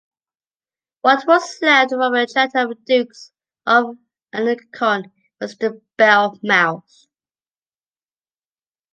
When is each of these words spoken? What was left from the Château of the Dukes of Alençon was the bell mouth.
What 1.01 1.27
was 1.27 1.59
left 1.61 1.91
from 1.91 1.99
the 2.13 2.25
Château 2.25 2.71
of 2.71 2.75
the 2.75 2.75
Dukes 2.87 3.31
of 3.67 3.97
Alençon 4.33 5.11
was 5.39 5.55
the 5.59 5.79
bell 5.95 6.39
mouth. 6.41 7.05